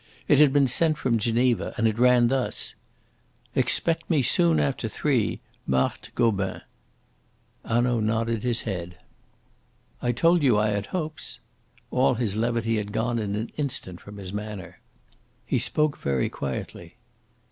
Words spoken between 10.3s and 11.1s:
you I had